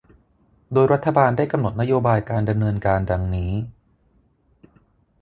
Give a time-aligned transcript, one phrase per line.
[0.73, 3.51] โดยรัฐบาลได้กำหนดนโยบายการดำเนินการดังนี้